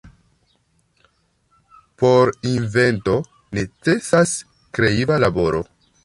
Por 2.03 2.31
invento 2.53 3.19
necesas 3.59 4.33
kreiva 4.79 5.19
laboro. 5.25 5.63